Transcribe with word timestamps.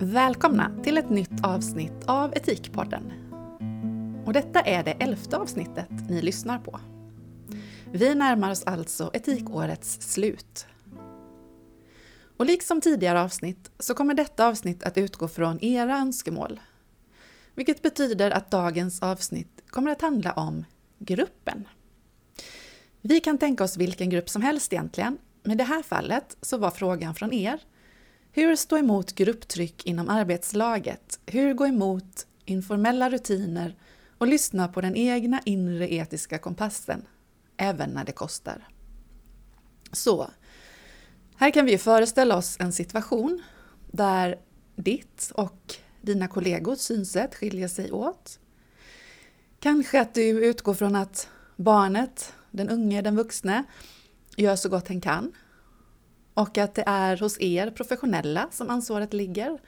Välkomna 0.00 0.82
till 0.84 0.98
ett 0.98 1.10
nytt 1.10 1.44
avsnitt 1.44 2.04
av 2.06 2.32
Etikpodden. 2.36 3.12
Och 4.26 4.32
detta 4.32 4.60
är 4.60 4.84
det 4.84 4.90
elfte 4.90 5.36
avsnittet 5.36 5.88
ni 6.08 6.22
lyssnar 6.22 6.58
på. 6.58 6.80
Vi 7.92 8.14
närmar 8.14 8.50
oss 8.50 8.62
alltså 8.62 9.10
etikårets 9.14 10.12
slut. 10.12 10.66
Och 12.36 12.46
liksom 12.46 12.80
tidigare 12.80 13.22
avsnitt 13.22 13.70
så 13.78 13.94
kommer 13.94 14.14
detta 14.14 14.46
avsnitt 14.46 14.82
att 14.82 14.98
utgå 14.98 15.28
från 15.28 15.64
era 15.64 15.98
önskemål. 15.98 16.60
Vilket 17.54 17.82
betyder 17.82 18.30
att 18.30 18.50
dagens 18.50 19.02
avsnitt 19.02 19.62
kommer 19.70 19.90
att 19.90 20.02
handla 20.02 20.32
om 20.32 20.64
gruppen. 20.98 21.68
Vi 23.00 23.20
kan 23.20 23.38
tänka 23.38 23.64
oss 23.64 23.76
vilken 23.76 24.10
grupp 24.10 24.28
som 24.28 24.42
helst 24.42 24.72
egentligen, 24.72 25.18
men 25.42 25.52
i 25.52 25.56
det 25.56 25.64
här 25.64 25.82
fallet 25.82 26.36
så 26.42 26.58
var 26.58 26.70
frågan 26.70 27.14
från 27.14 27.32
er 27.32 27.60
hur 28.38 28.56
stå 28.56 28.76
emot 28.76 29.14
grupptryck 29.14 29.86
inom 29.86 30.08
arbetslaget? 30.08 31.20
Hur 31.26 31.54
gå 31.54 31.66
emot 31.66 32.26
informella 32.44 33.10
rutiner 33.10 33.76
och 34.18 34.26
lyssna 34.26 34.68
på 34.68 34.80
den 34.80 34.96
egna 34.96 35.40
inre 35.44 35.94
etiska 35.94 36.38
kompassen, 36.38 37.06
även 37.56 37.90
när 37.90 38.04
det 38.04 38.12
kostar? 38.12 38.68
Så, 39.92 40.30
här 41.36 41.50
kan 41.50 41.66
vi 41.66 41.78
föreställa 41.78 42.36
oss 42.36 42.56
en 42.60 42.72
situation 42.72 43.42
där 43.92 44.38
ditt 44.76 45.32
och 45.34 45.74
dina 46.02 46.28
kollegors 46.28 46.78
synsätt 46.78 47.34
skiljer 47.34 47.68
sig 47.68 47.92
åt. 47.92 48.38
Kanske 49.60 50.00
att 50.00 50.14
du 50.14 50.44
utgår 50.44 50.74
från 50.74 50.96
att 50.96 51.28
barnet, 51.56 52.32
den 52.50 52.68
unge, 52.68 53.02
den 53.02 53.16
vuxne, 53.16 53.64
gör 54.36 54.56
så 54.56 54.68
gott 54.68 54.88
hen 54.88 55.00
kan 55.00 55.32
och 56.38 56.58
att 56.58 56.74
det 56.74 56.84
är 56.86 57.16
hos 57.16 57.40
er 57.40 57.70
professionella 57.70 58.48
som 58.50 58.70
ansvaret 58.70 59.12
ligger 59.12 59.58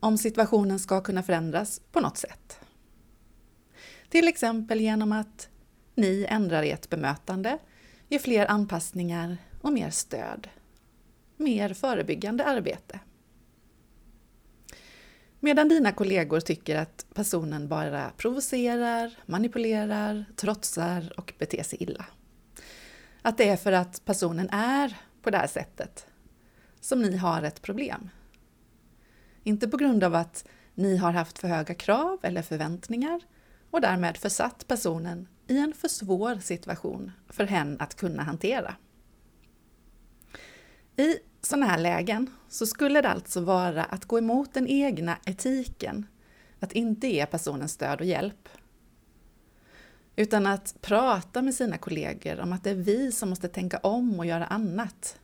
om 0.00 0.18
situationen 0.18 0.78
ska 0.78 1.00
kunna 1.00 1.22
förändras 1.22 1.80
på 1.92 2.00
något 2.00 2.16
sätt. 2.16 2.60
Till 4.08 4.28
exempel 4.28 4.80
genom 4.80 5.12
att 5.12 5.48
ni 5.94 6.26
ändrar 6.28 6.62
ert 6.62 6.88
bemötande, 6.88 7.58
ger 8.08 8.18
fler 8.18 8.46
anpassningar 8.46 9.36
och 9.60 9.72
mer 9.72 9.90
stöd. 9.90 10.48
Mer 11.36 11.74
förebyggande 11.74 12.44
arbete. 12.44 13.00
Medan 15.40 15.68
dina 15.68 15.92
kollegor 15.92 16.40
tycker 16.40 16.76
att 16.76 17.06
personen 17.14 17.68
bara 17.68 18.10
provocerar, 18.16 19.18
manipulerar, 19.26 20.24
trotsar 20.36 21.12
och 21.16 21.34
beter 21.38 21.62
sig 21.62 21.82
illa. 21.82 22.04
Att 23.22 23.38
det 23.38 23.48
är 23.48 23.56
för 23.56 23.72
att 23.72 24.04
personen 24.04 24.48
är 24.50 24.96
på 25.22 25.30
det 25.30 25.38
här 25.38 25.46
sättet 25.46 26.06
som 26.80 27.02
ni 27.02 27.16
har 27.16 27.42
ett 27.42 27.62
problem. 27.62 28.10
Inte 29.42 29.68
på 29.68 29.76
grund 29.76 30.04
av 30.04 30.14
att 30.14 30.44
ni 30.74 30.96
har 30.96 31.12
haft 31.12 31.38
för 31.38 31.48
höga 31.48 31.74
krav 31.74 32.18
eller 32.22 32.42
förväntningar 32.42 33.20
och 33.70 33.80
därmed 33.80 34.16
försatt 34.16 34.68
personen 34.68 35.28
i 35.46 35.58
en 35.58 35.74
för 35.74 35.88
svår 35.88 36.36
situation 36.36 37.12
för 37.28 37.44
hen 37.44 37.76
att 37.80 37.94
kunna 37.94 38.22
hantera. 38.22 38.74
I 40.96 41.16
sådana 41.42 41.66
här 41.66 41.78
lägen 41.78 42.30
så 42.48 42.66
skulle 42.66 43.00
det 43.00 43.08
alltså 43.08 43.40
vara 43.40 43.84
att 43.84 44.04
gå 44.04 44.18
emot 44.18 44.54
den 44.54 44.66
egna 44.66 45.18
etiken, 45.24 46.06
att 46.60 46.72
inte 46.72 47.08
ge 47.08 47.26
personen 47.26 47.68
stöd 47.68 48.00
och 48.00 48.06
hjälp. 48.06 48.48
Utan 50.16 50.46
att 50.46 50.76
prata 50.80 51.42
med 51.42 51.54
sina 51.54 51.78
kollegor 51.78 52.40
om 52.40 52.52
att 52.52 52.64
det 52.64 52.70
är 52.70 52.74
vi 52.74 53.12
som 53.12 53.28
måste 53.28 53.48
tänka 53.48 53.78
om 53.78 54.18
och 54.18 54.26
göra 54.26 54.46
annat. 54.46 55.19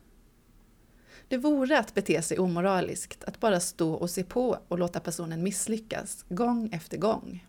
Det 1.27 1.37
vore 1.37 1.79
att 1.79 1.93
bete 1.93 2.21
sig 2.21 2.39
omoraliskt 2.39 3.23
att 3.23 3.39
bara 3.39 3.59
stå 3.59 3.93
och 3.93 4.09
se 4.09 4.23
på 4.23 4.59
och 4.67 4.79
låta 4.79 4.99
personen 4.99 5.43
misslyckas 5.43 6.25
gång 6.29 6.69
efter 6.73 6.97
gång. 6.97 7.45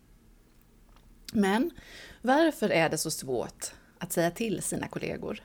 Men 1.33 1.71
varför 2.21 2.69
är 2.69 2.89
det 2.89 2.97
så 2.97 3.11
svårt 3.11 3.65
att 3.97 4.13
säga 4.13 4.31
till 4.31 4.61
sina 4.61 4.87
kollegor? 4.87 5.43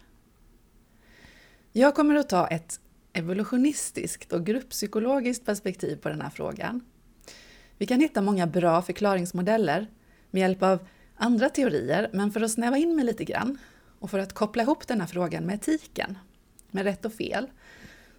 Jag 1.73 1.95
kommer 1.95 2.15
att 2.15 2.29
ta 2.29 2.47
ett 2.47 2.81
evolutionistiskt 3.13 4.33
och 4.33 4.47
grupppsykologiskt 4.47 5.47
perspektiv 5.47 5.97
på 5.97 6.09
den 6.09 6.21
här 6.21 6.31
frågan. 6.31 6.81
Vi 7.79 7.87
kan 7.87 8.01
hitta 8.01 8.23
många 8.23 8.47
bra 8.47 8.83
förklaringsmodeller 8.83 9.87
med 10.31 10.41
hjälp 10.41 10.63
av 10.63 10.87
andra 11.17 11.49
teorier, 11.49 12.11
men 12.13 12.33
för 12.33 12.41
att 12.41 12.51
snäva 12.51 12.77
in 12.77 12.97
mig 12.97 13.05
lite 13.05 13.25
grann 13.25 13.59
och 13.99 14.11
för 14.11 14.19
att 14.19 14.33
koppla 14.33 14.63
ihop 14.63 14.87
den 14.87 15.01
här 15.01 15.09
frågan 15.09 15.45
med 15.45 15.55
etiken, 15.55 16.19
med 16.71 16.85
rätt 16.85 17.05
och 17.05 17.13
fel, 17.13 17.47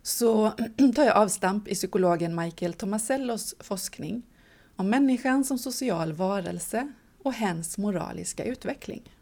så 0.06 0.52
tar 0.96 1.04
jag 1.04 1.16
avstamp 1.18 1.68
i 1.68 1.76
psykologen 1.76 2.36
Michael 2.36 2.74
Tomasellos 2.74 3.56
forskning 3.60 4.24
om 4.76 4.90
människan 4.90 5.44
som 5.44 5.58
social 5.58 6.14
varelse 6.14 6.94
och 7.24 7.34
hens 7.34 7.78
moraliska 7.78 8.44
utveckling. 8.44 9.16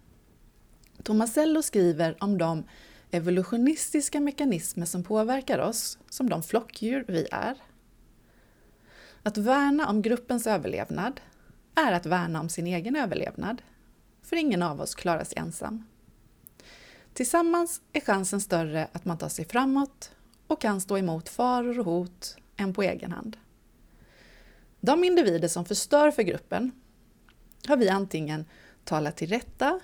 Tomasello 1.04 1.62
skriver 1.62 2.24
om 2.24 2.38
de 2.38 2.64
evolutionistiska 3.12 4.20
mekanismer 4.20 4.86
som 4.86 5.04
påverkar 5.04 5.60
oss 5.60 5.98
som 6.10 6.30
de 6.30 6.44
flockdjur 6.44 7.06
vi 7.08 7.28
är. 7.32 7.58
Att 9.24 9.38
värna 9.38 9.90
om 9.90 10.02
gruppens 10.02 10.48
överlevnad 10.48 11.22
är 11.76 11.92
att 11.92 12.06
värna 12.06 12.40
om 12.40 12.50
sin 12.50 12.68
egen 12.68 12.96
överlevnad, 12.96 13.62
för 14.24 14.36
ingen 14.36 14.64
av 14.64 14.82
oss 14.82 14.96
klarar 14.96 15.24
sig 15.24 15.38
ensam. 15.38 15.84
Tillsammans 17.14 17.82
är 17.94 18.02
chansen 18.02 18.42
större 18.42 18.88
att 18.92 19.06
man 19.06 19.18
tar 19.18 19.30
sig 19.30 19.46
framåt 19.46 20.12
och 20.54 20.62
kan 20.62 20.82
stå 20.82 20.98
emot 20.98 21.30
faror 21.30 21.80
och 21.80 21.86
hot 21.86 22.38
än 22.58 22.74
på 22.74 22.84
egen 22.84 23.12
hand. 23.12 23.38
De 24.82 25.04
individer 25.04 25.48
som 25.48 25.66
förstör 25.66 26.12
för 26.12 26.24
gruppen 26.24 26.72
har 27.68 27.78
vi 27.78 27.90
antingen 27.90 28.46
talat 28.84 29.18
till 29.18 29.30
rätta, 29.30 29.80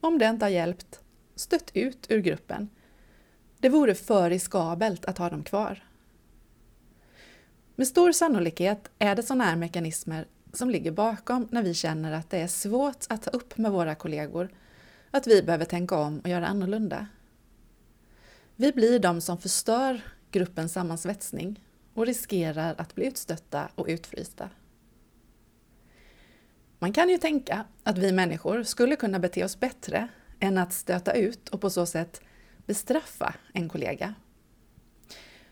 om 0.00 0.18
det 0.18 0.26
inte 0.26 0.44
har 0.44 0.50
hjälpt, 0.50 1.00
stött 1.36 1.70
ut 1.74 2.06
ur 2.08 2.18
gruppen. 2.18 2.68
Det 3.58 3.68
vore 3.68 3.94
för 3.94 4.30
riskabelt 4.30 5.04
att 5.04 5.18
ha 5.18 5.30
dem 5.30 5.42
kvar. 5.42 5.84
Med 7.74 7.86
stor 7.86 8.12
sannolikhet 8.12 8.90
är 8.98 9.16
det 9.16 9.22
sådana 9.22 9.44
här 9.44 9.56
mekanismer 9.56 10.26
som 10.52 10.70
ligger 10.70 10.92
bakom 10.92 11.48
när 11.50 11.62
vi 11.62 11.74
känner 11.74 12.12
att 12.12 12.30
det 12.30 12.38
är 12.38 12.48
svårt 12.48 13.06
att 13.08 13.22
ta 13.22 13.30
upp 13.30 13.58
med 13.58 13.72
våra 13.72 13.94
kollegor 13.94 14.48
att 15.10 15.26
vi 15.26 15.42
behöver 15.42 15.64
tänka 15.64 15.96
om 15.98 16.20
och 16.20 16.28
göra 16.28 16.46
annorlunda. 16.46 17.06
Vi 18.60 18.72
blir 18.72 18.98
de 18.98 19.20
som 19.20 19.38
förstör 19.38 20.00
gruppens 20.30 20.72
sammansvetsning 20.72 21.64
och 21.94 22.06
riskerar 22.06 22.74
att 22.78 22.94
bli 22.94 23.06
utstötta 23.06 23.68
och 23.74 23.86
utfrysta. 23.88 24.50
Man 26.78 26.92
kan 26.92 27.08
ju 27.08 27.18
tänka 27.18 27.64
att 27.82 27.98
vi 27.98 28.12
människor 28.12 28.62
skulle 28.62 28.96
kunna 28.96 29.18
bete 29.18 29.44
oss 29.44 29.60
bättre 29.60 30.08
än 30.40 30.58
att 30.58 30.72
stöta 30.72 31.12
ut 31.12 31.48
och 31.48 31.60
på 31.60 31.70
så 31.70 31.86
sätt 31.86 32.20
bestraffa 32.66 33.34
en 33.52 33.68
kollega. 33.68 34.14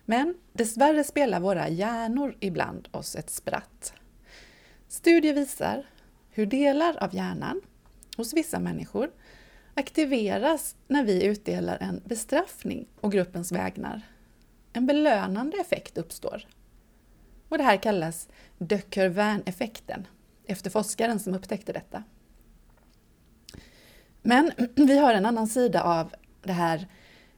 Men 0.04 0.34
dessvärre 0.52 1.04
spelar 1.04 1.40
våra 1.40 1.68
hjärnor 1.68 2.36
ibland 2.40 2.88
oss 2.90 3.16
ett 3.16 3.30
spratt. 3.30 3.92
Studier 4.88 5.34
visar 5.34 5.86
hur 6.30 6.46
delar 6.46 7.02
av 7.02 7.14
hjärnan 7.14 7.60
hos 8.16 8.34
vissa 8.34 8.58
människor 8.58 9.10
aktiveras 9.78 10.76
när 10.88 11.04
vi 11.04 11.24
utdelar 11.24 11.78
en 11.80 12.02
bestraffning 12.04 12.88
och 13.00 13.12
gruppens 13.12 13.52
vägnar. 13.52 14.02
En 14.72 14.86
belönande 14.86 15.56
effekt 15.56 15.98
uppstår. 15.98 16.46
Och 17.48 17.58
det 17.58 17.64
här 17.64 17.76
kallas 17.76 18.28
de 18.58 18.78
Quervain-effekten, 18.78 20.06
efter 20.46 20.70
forskaren 20.70 21.20
som 21.20 21.34
upptäckte 21.34 21.72
detta. 21.72 22.02
Men 24.22 24.52
vi 24.74 24.98
har 24.98 25.14
en 25.14 25.26
annan 25.26 25.48
sida 25.48 25.82
av 25.82 26.14
det 26.42 26.52
här 26.52 26.86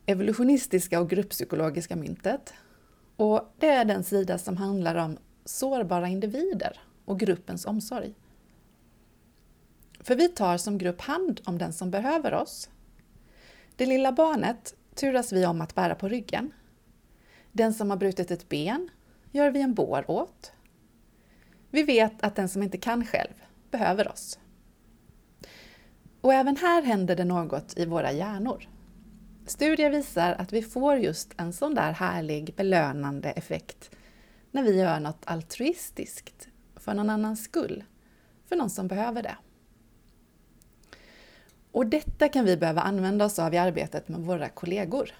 evolutionistiska 0.07 1.01
och 1.01 1.11
grupppsykologiska 1.11 1.97
myntet. 1.97 2.55
Och 3.17 3.55
det 3.59 3.69
är 3.69 3.85
den 3.85 4.05
sida 4.05 4.39
som 4.39 4.57
handlar 4.57 4.95
om 4.95 5.19
sårbara 5.45 6.09
individer 6.09 6.81
och 7.05 7.21
gruppens 7.21 7.65
omsorg. 7.67 8.15
För 10.01 10.15
vi 10.17 10.29
tar 10.29 10.57
som 10.57 10.79
grupp 10.79 11.01
hand 11.01 11.41
om 11.45 11.59
den 11.59 11.73
som 11.73 11.91
behöver 11.91 12.35
oss. 12.35 12.71
Det 13.77 13.87
lilla 13.87 14.13
barnet 14.13 14.75
turas 14.95 15.33
vi 15.33 15.47
om 15.47 15.61
att 15.61 15.75
bära 15.75 15.95
på 15.95 16.09
ryggen. 16.09 16.53
Den 17.53 17.75
som 17.75 17.91
har 17.91 17.97
brutit 17.97 18.31
ett 18.31 18.49
ben 18.49 18.91
gör 19.31 19.51
vi 19.51 19.61
en 19.61 19.75
bår 19.75 20.11
åt. 20.11 20.53
Vi 21.71 21.83
vet 21.83 22.23
att 22.23 22.37
den 22.37 22.49
som 22.49 22.63
inte 22.63 22.79
kan 22.79 23.07
själv 23.07 23.35
behöver 23.71 24.09
oss. 24.09 24.39
Och 26.21 26.35
även 26.35 26.57
här 26.57 26.83
händer 26.83 27.17
det 27.17 27.25
något 27.25 27.79
i 27.79 27.87
våra 27.87 28.13
hjärnor. 28.13 28.69
Studier 29.47 29.91
visar 29.91 30.33
att 30.33 30.53
vi 30.53 30.63
får 30.63 30.97
just 30.97 31.35
en 31.37 31.53
sån 31.53 31.75
där 31.75 31.93
härlig 31.93 32.55
belönande 32.57 33.31
effekt 33.31 33.91
när 34.51 34.63
vi 34.63 34.81
gör 34.81 35.01
något 35.01 35.23
altruistiskt 35.25 36.49
för 36.77 36.95
någon 36.95 37.11
annans 37.11 37.45
skull, 37.45 37.85
för 38.49 38.57
någon 38.57 38.71
som 38.71 38.89
behöver 38.89 39.23
det. 39.23 39.37
Och 41.73 41.87
detta 41.87 42.29
kan 42.29 42.45
vi 42.45 42.57
behöva 42.57 42.81
använda 42.81 43.25
oss 43.25 43.39
av 43.39 43.55
i 43.55 43.59
arbetet 43.59 44.09
med 44.09 44.21
våra 44.21 44.49
kollegor. 44.49 45.11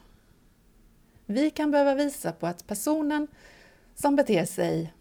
Vi 1.27 1.51
kan 1.51 1.71
behöva 1.71 1.95
visa 1.95 2.33
på 2.33 2.47
att 2.47 2.67
personen 2.67 3.27
som 3.95 4.17
beter 4.17 4.45
sig 4.45 4.93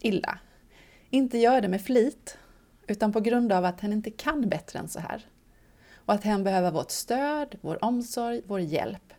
illa. 0.00 0.38
Inte 1.10 1.38
gör 1.38 1.60
det 1.60 1.68
med 1.68 1.82
flit, 1.82 2.38
utan 2.86 3.12
på 3.12 3.20
grund 3.20 3.52
av 3.52 3.64
att 3.64 3.80
hen 3.80 3.92
inte 3.92 4.10
kan 4.10 4.48
bättre 4.48 4.78
än 4.78 4.88
så 4.88 5.00
här. 5.00 5.26
Och 5.94 6.14
att 6.14 6.24
hen 6.24 6.44
behöver 6.44 6.70
vårt 6.70 6.90
stöd, 6.90 7.58
vår 7.60 7.84
omsorg, 7.84 8.42
vår 8.46 8.60
hjälp. 8.60 9.12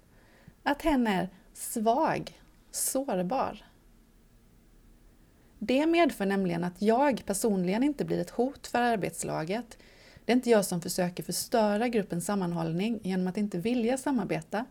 Att 0.64 0.82
hen 0.82 1.08
är 1.08 1.30
svag, 1.54 2.42
sårbar. 2.72 3.66
Det 5.60 5.86
medför 5.86 6.26
nämligen 6.26 6.64
att 6.64 6.82
jag 6.82 7.26
personligen 7.26 7.84
inte 7.84 8.06
blir 8.06 8.22
ett 8.22 8.30
hot 8.30 8.68
för 8.68 8.82
arbetslaget. 8.82 9.78
Det 10.28 10.34
är 10.34 10.36
inte 10.36 10.50
jag 10.50 10.66
som 10.66 10.82
försöker 10.82 11.24
förstöra 11.24 11.88
gruppens 11.88 12.26
sammanhållning 12.26 13.00
genom 13.04 13.28
att 13.28 13.38
inte 13.38 13.58
vilja 13.58 13.98
samarbeta. 13.98 14.66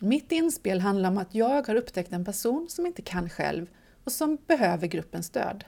Mitt 0.00 0.32
inspel 0.32 0.80
handlar 0.80 1.10
om 1.10 1.18
att 1.18 1.34
jag 1.34 1.66
har 1.66 1.74
upptäckt 1.74 2.12
en 2.12 2.24
person 2.24 2.66
som 2.68 2.86
inte 2.86 3.02
kan 3.02 3.30
själv 3.30 3.66
och 4.04 4.12
som 4.12 4.38
behöver 4.46 4.86
gruppens 4.86 5.26
stöd. 5.26 5.64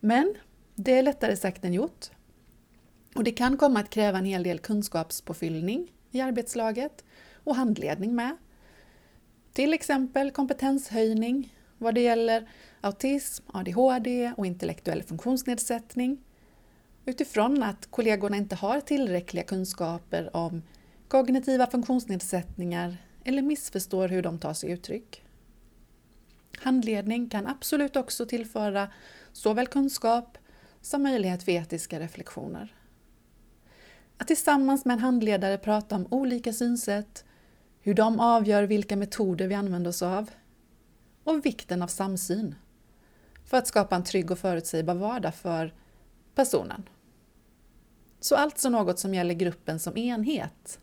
Men 0.00 0.34
det 0.74 0.92
är 0.98 1.02
lättare 1.02 1.36
sagt 1.36 1.64
än 1.64 1.74
gjort. 1.74 2.06
Och 3.14 3.24
det 3.24 3.32
kan 3.32 3.56
komma 3.56 3.80
att 3.80 3.90
kräva 3.90 4.18
en 4.18 4.24
hel 4.24 4.42
del 4.42 4.58
kunskapspåfyllning 4.58 5.92
i 6.10 6.20
arbetslaget 6.20 7.04
och 7.34 7.56
handledning 7.56 8.14
med. 8.14 8.36
Till 9.52 9.74
exempel 9.74 10.30
kompetenshöjning 10.30 11.54
vad 11.78 11.94
det 11.94 12.00
gäller 12.00 12.48
autism, 12.80 13.44
ADHD 13.52 14.32
och 14.36 14.46
intellektuell 14.46 15.02
funktionsnedsättning 15.02 16.18
utifrån 17.08 17.62
att 17.62 17.90
kollegorna 17.90 18.36
inte 18.36 18.56
har 18.56 18.80
tillräckliga 18.80 19.44
kunskaper 19.44 20.36
om 20.36 20.62
kognitiva 21.08 21.66
funktionsnedsättningar 21.66 22.96
eller 23.24 23.42
missförstår 23.42 24.08
hur 24.08 24.22
de 24.22 24.38
tar 24.38 24.54
sig 24.54 24.70
uttryck. 24.70 25.22
Handledning 26.58 27.28
kan 27.28 27.46
absolut 27.46 27.96
också 27.96 28.26
tillföra 28.26 28.88
såväl 29.32 29.66
kunskap 29.66 30.38
som 30.80 31.02
möjlighet 31.02 31.42
för 31.42 31.52
etiska 31.52 32.00
reflektioner. 32.00 32.74
Att 34.18 34.26
tillsammans 34.26 34.84
med 34.84 34.94
en 34.94 35.00
handledare 35.00 35.58
prata 35.58 35.96
om 35.96 36.06
olika 36.10 36.52
synsätt, 36.52 37.24
hur 37.80 37.94
de 37.94 38.20
avgör 38.20 38.62
vilka 38.62 38.96
metoder 38.96 39.46
vi 39.46 39.54
använder 39.54 39.90
oss 39.90 40.02
av 40.02 40.30
och 41.24 41.46
vikten 41.46 41.82
av 41.82 41.88
samsyn 41.88 42.54
för 43.44 43.56
att 43.56 43.66
skapa 43.66 43.96
en 43.96 44.04
trygg 44.04 44.30
och 44.30 44.38
förutsägbar 44.38 44.94
vardag 44.94 45.34
för 45.34 45.74
personen. 46.34 46.88
Så 48.20 48.36
alltså 48.36 48.68
något 48.68 48.98
som 48.98 49.14
gäller 49.14 49.34
gruppen 49.34 49.78
som 49.78 49.96
enhet 49.96 50.80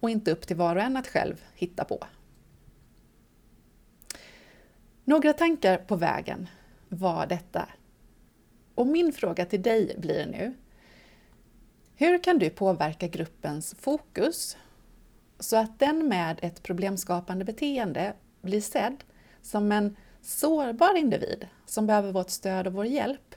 och 0.00 0.10
inte 0.10 0.30
upp 0.30 0.46
till 0.46 0.56
var 0.56 0.76
och 0.76 0.82
en 0.82 0.96
att 0.96 1.06
själv 1.06 1.44
hitta 1.54 1.84
på. 1.84 2.06
Några 5.04 5.32
tankar 5.32 5.76
på 5.78 5.96
vägen 5.96 6.48
var 6.88 7.26
detta. 7.26 7.68
Och 8.74 8.86
min 8.86 9.12
fråga 9.12 9.46
till 9.46 9.62
dig 9.62 9.96
blir 9.98 10.26
nu, 10.26 10.54
hur 11.94 12.22
kan 12.22 12.38
du 12.38 12.50
påverka 12.50 13.08
gruppens 13.08 13.74
fokus 13.78 14.56
så 15.38 15.56
att 15.56 15.78
den 15.78 16.08
med 16.08 16.38
ett 16.42 16.62
problemskapande 16.62 17.44
beteende 17.44 18.14
blir 18.42 18.60
sedd 18.60 19.04
som 19.42 19.72
en 19.72 19.96
sårbar 20.22 20.96
individ 20.96 21.48
som 21.66 21.86
behöver 21.86 22.12
vårt 22.12 22.30
stöd 22.30 22.66
och 22.66 22.72
vår 22.72 22.86
hjälp 22.86 23.34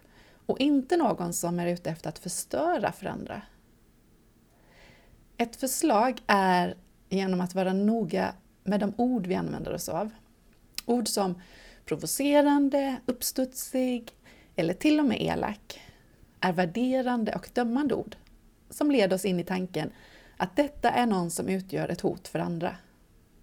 och 0.49 0.59
inte 0.59 0.97
någon 0.97 1.33
som 1.33 1.59
är 1.59 1.67
ute 1.67 1.89
efter 1.89 2.09
att 2.09 2.19
förstöra 2.19 2.91
för 2.91 3.05
andra? 3.05 3.41
Ett 5.37 5.55
förslag 5.55 6.21
är 6.27 6.75
genom 7.09 7.41
att 7.41 7.55
vara 7.55 7.73
noga 7.73 8.33
med 8.63 8.79
de 8.79 8.93
ord 8.97 9.27
vi 9.27 9.35
använder 9.35 9.73
oss 9.73 9.89
av. 9.89 10.09
Ord 10.85 11.07
som 11.07 11.41
provocerande, 11.85 12.95
uppstudsig 13.05 14.11
eller 14.55 14.73
till 14.73 14.99
och 14.99 15.05
med 15.05 15.21
elak 15.21 15.81
är 16.39 16.53
värderande 16.53 17.35
och 17.35 17.49
dömande 17.53 17.95
ord 17.95 18.15
som 18.69 18.91
leder 18.91 19.15
oss 19.15 19.25
in 19.25 19.39
i 19.39 19.43
tanken 19.43 19.91
att 20.37 20.55
detta 20.55 20.89
är 20.91 21.05
någon 21.05 21.31
som 21.31 21.47
utgör 21.47 21.89
ett 21.89 22.01
hot 22.01 22.27
för 22.27 22.39
andra. 22.39 22.75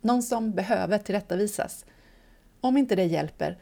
Någon 0.01 0.23
som 0.23 0.53
behöver 0.53 0.99
tillrättavisas. 0.99 1.85
Om 2.61 2.77
inte 2.77 2.97
det 2.97 3.05
hjälper, 3.05 3.59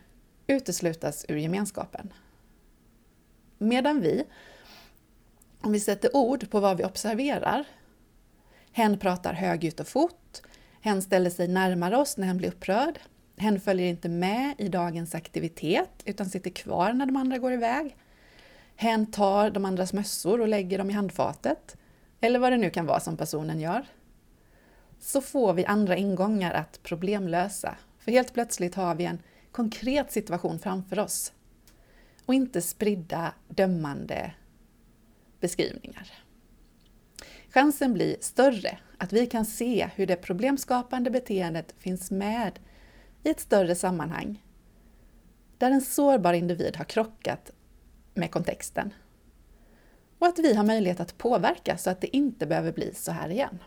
uteslutas 0.46 1.26
ur 1.28 1.36
gemenskapen. 1.36 2.12
Medan 3.64 4.00
vi, 4.00 4.24
om 5.60 5.72
vi 5.72 5.80
sätter 5.80 6.16
ord 6.16 6.50
på 6.50 6.60
vad 6.60 6.76
vi 6.76 6.84
observerar, 6.84 7.64
hen 8.72 8.98
pratar 8.98 9.32
högljutt 9.32 9.80
och 9.80 9.88
fort, 9.88 10.40
hen 10.80 11.02
ställer 11.02 11.30
sig 11.30 11.48
närmare 11.48 11.96
oss 11.96 12.16
när 12.16 12.26
hen 12.26 12.36
blir 12.36 12.48
upprörd, 12.48 12.98
hen 13.36 13.60
följer 13.60 13.86
inte 13.86 14.08
med 14.08 14.54
i 14.58 14.68
dagens 14.68 15.14
aktivitet 15.14 15.90
utan 16.04 16.26
sitter 16.26 16.50
kvar 16.50 16.92
när 16.92 17.06
de 17.06 17.16
andra 17.16 17.38
går 17.38 17.52
iväg. 17.52 17.96
Hen 18.76 19.06
tar 19.06 19.50
de 19.50 19.64
andras 19.64 19.92
mössor 19.92 20.40
och 20.40 20.48
lägger 20.48 20.78
dem 20.78 20.90
i 20.90 20.92
handfatet, 20.92 21.76
eller 22.20 22.38
vad 22.38 22.52
det 22.52 22.56
nu 22.56 22.70
kan 22.70 22.86
vara 22.86 23.00
som 23.00 23.16
personen 23.16 23.60
gör. 23.60 23.86
Så 25.00 25.20
får 25.20 25.52
vi 25.52 25.64
andra 25.64 25.96
ingångar 25.96 26.54
att 26.54 26.82
problemlösa, 26.82 27.76
för 27.98 28.12
helt 28.12 28.34
plötsligt 28.34 28.74
har 28.74 28.94
vi 28.94 29.04
en 29.04 29.18
konkret 29.52 30.12
situation 30.12 30.58
framför 30.58 30.98
oss 30.98 31.32
och 32.26 32.34
inte 32.34 32.62
spridda 32.62 33.34
dömande 33.48 34.34
beskrivningar. 35.40 36.12
Chansen 37.50 37.92
blir 37.92 38.16
större 38.20 38.78
att 38.98 39.12
vi 39.12 39.26
kan 39.26 39.44
se 39.44 39.90
hur 39.94 40.06
det 40.06 40.16
problemskapande 40.16 41.10
beteendet 41.10 41.74
finns 41.78 42.10
med 42.10 42.58
i 43.22 43.30
ett 43.30 43.40
större 43.40 43.74
sammanhang 43.74 44.42
där 45.58 45.70
en 45.70 45.80
sårbar 45.80 46.32
individ 46.32 46.76
har 46.76 46.84
krockat 46.84 47.50
med 48.14 48.30
kontexten. 48.30 48.94
Och 50.18 50.26
att 50.26 50.38
vi 50.38 50.54
har 50.54 50.64
möjlighet 50.64 51.00
att 51.00 51.18
påverka 51.18 51.78
så 51.78 51.90
att 51.90 52.00
det 52.00 52.16
inte 52.16 52.46
behöver 52.46 52.72
bli 52.72 52.94
så 52.94 53.12
här 53.12 53.28
igen. 53.28 53.58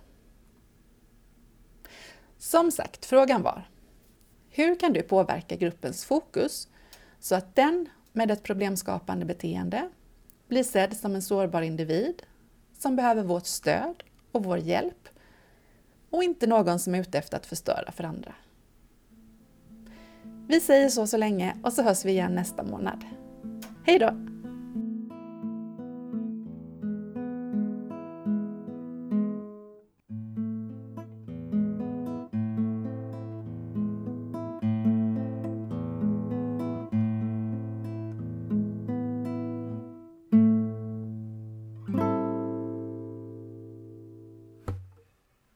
Som 2.37 2.71
sagt, 2.71 3.05
frågan 3.05 3.41
var 3.41 3.69
Hur 4.49 4.79
kan 4.79 4.93
du 4.93 5.01
påverka 5.01 5.55
gruppens 5.55 6.05
fokus 6.05 6.67
så 7.19 7.35
att 7.35 7.55
den 7.55 7.89
med 8.17 8.31
ett 8.31 8.43
problemskapande 8.43 9.25
beteende 9.25 9.89
blir 10.47 10.63
sedd 10.63 10.97
som 10.97 11.15
en 11.15 11.21
sårbar 11.21 11.61
individ 11.61 12.23
som 12.77 12.95
behöver 12.95 13.23
vårt 13.23 13.45
stöd 13.45 14.03
och 14.31 14.43
vår 14.43 14.57
hjälp 14.57 15.09
och 16.09 16.23
inte 16.23 16.47
någon 16.47 16.79
som 16.79 16.95
är 16.95 16.99
ute 16.99 17.17
efter 17.17 17.37
att 17.37 17.45
förstöra 17.45 17.91
för 17.91 18.03
andra. 18.03 18.35
Vi 20.47 20.59
säger 20.59 20.89
så 20.89 21.07
så 21.07 21.17
länge 21.17 21.57
och 21.63 21.73
så 21.73 21.83
hörs 21.83 22.05
vi 22.05 22.11
igen 22.11 22.35
nästa 22.35 22.63
månad. 22.63 23.05
Hej 23.85 23.99
då! 23.99 24.36